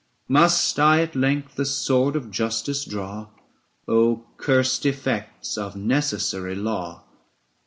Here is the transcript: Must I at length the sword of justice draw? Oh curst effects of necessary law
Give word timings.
Must 0.27 0.79
I 0.79 1.01
at 1.03 1.15
length 1.15 1.53
the 1.53 1.63
sword 1.63 2.15
of 2.15 2.31
justice 2.31 2.85
draw? 2.85 3.27
Oh 3.87 4.25
curst 4.37 4.83
effects 4.83 5.59
of 5.59 5.75
necessary 5.75 6.55
law 6.55 7.03